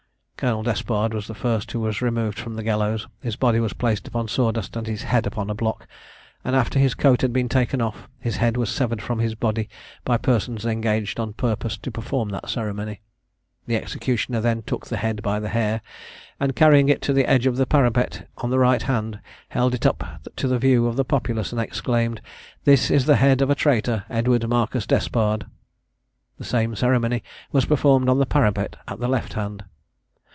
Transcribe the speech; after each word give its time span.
Colonel 0.41 0.63
Despard 0.63 1.13
was 1.13 1.27
the 1.27 1.35
first 1.35 1.71
who 1.71 1.79
was 1.81 2.01
removed 2.01 2.39
from 2.39 2.55
the 2.55 2.63
gallows; 2.63 3.05
his 3.21 3.35
body 3.35 3.59
was 3.59 3.73
placed 3.73 4.07
upon 4.07 4.27
sawdust, 4.27 4.75
and 4.75 4.87
his 4.87 5.03
head 5.03 5.27
upon 5.27 5.51
a 5.51 5.53
block; 5.53 5.85
and 6.43 6.55
after 6.55 6.79
his 6.79 6.95
coat 6.95 7.21
had 7.21 7.31
been 7.31 7.47
taken 7.47 7.79
off, 7.79 8.09
his 8.19 8.37
head 8.37 8.57
was 8.57 8.71
severed 8.71 9.03
from 9.03 9.19
his 9.19 9.35
body 9.35 9.69
by 10.03 10.17
persons 10.17 10.65
engaged 10.65 11.19
on 11.19 11.33
purpose 11.33 11.77
to 11.77 11.91
perform 11.91 12.29
that 12.29 12.49
ceremony. 12.49 13.01
The 13.67 13.75
executioner 13.75 14.41
then 14.41 14.63
took 14.63 14.87
the 14.87 14.97
head 14.97 15.21
by 15.21 15.39
the 15.39 15.49
hair, 15.49 15.79
and 16.39 16.55
carrying 16.55 16.89
it 16.89 17.03
to 17.03 17.13
the 17.13 17.29
edge 17.29 17.45
of 17.45 17.57
the 17.57 17.67
parapet 17.67 18.27
on 18.39 18.49
the 18.49 18.57
right 18.57 18.81
hand, 18.81 19.19
held 19.49 19.75
it 19.75 19.85
up 19.85 20.23
to 20.37 20.47
the 20.47 20.57
view 20.57 20.87
of 20.87 20.95
the 20.95 21.05
populace, 21.05 21.51
and 21.51 21.61
exclaimed 21.61 22.19
"This 22.63 22.89
is 22.89 23.05
the 23.05 23.17
head 23.17 23.43
of 23.43 23.51
a 23.51 23.55
traitor, 23.55 24.05
Edward 24.09 24.49
Marcus 24.49 24.87
Despard." 24.87 25.45
The 26.39 26.45
same 26.45 26.75
ceremony 26.75 27.21
was 27.51 27.65
performed 27.65 28.09
on 28.09 28.17
the 28.17 28.25
parapet 28.25 28.75
at 28.87 28.99
the 28.99 29.07
left 29.07 29.33
hand. 29.33 29.65